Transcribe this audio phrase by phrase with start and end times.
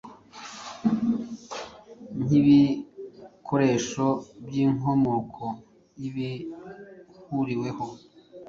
[2.21, 4.05] nkibikoresho
[4.47, 5.45] byinkomoko
[5.99, 7.85] yibihuriweho